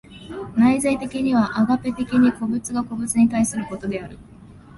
[0.57, 4.17] 内在的にはアガペ的に個物が個物に対することである。